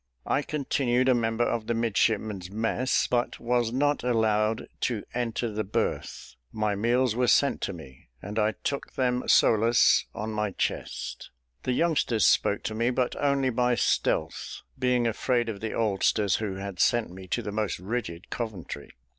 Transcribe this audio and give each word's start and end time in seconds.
I 0.25 0.41
continued 0.41 1.07
a 1.09 1.13
member 1.13 1.43
of 1.45 1.67
the 1.67 1.75
midshipmen's 1.75 2.49
mess, 2.49 3.05
but 3.05 3.39
was 3.39 3.71
not 3.71 4.03
allowed 4.03 4.67
to 4.79 5.03
enter 5.13 5.51
the 5.51 5.63
berth: 5.63 6.33
my 6.51 6.73
meals 6.73 7.15
were 7.15 7.27
sent 7.27 7.61
to 7.61 7.71
me, 7.73 8.09
and 8.19 8.39
I 8.39 8.53
took 8.63 8.93
them 8.93 9.23
solus 9.27 10.05
on 10.15 10.31
my 10.31 10.53
chest. 10.53 11.29
The 11.61 11.73
youngsters 11.73 12.25
spoke 12.25 12.63
to 12.63 12.73
me, 12.73 12.89
but 12.89 13.15
only 13.19 13.51
by 13.51 13.75
stealth, 13.75 14.63
being 14.79 15.05
afraid 15.05 15.49
of 15.49 15.59
the 15.59 15.73
oldsters, 15.73 16.37
who 16.37 16.55
had 16.55 16.79
sent 16.79 17.11
me 17.11 17.27
to 17.27 17.43
the 17.43 17.51
most 17.51 17.77
rigid 17.77 18.31
Coventry. 18.31 18.89